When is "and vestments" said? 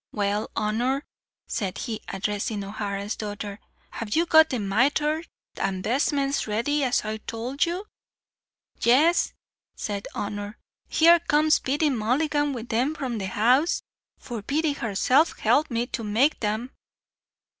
5.57-6.47